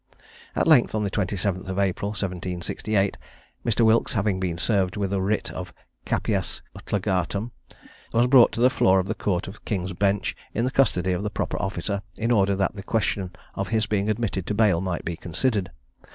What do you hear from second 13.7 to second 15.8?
being admitted to bail might be considered.